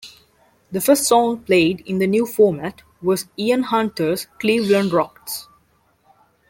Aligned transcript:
The 0.71 0.81
first 0.81 1.03
song 1.03 1.43
played 1.43 1.81
in 1.81 1.99
the 1.99 2.07
new 2.07 2.25
format 2.25 2.81
was 3.03 3.27
Ian 3.37 3.61
Hunter's 3.61 4.25
"Cleveland 4.39 4.91
Rocks". 4.91 5.47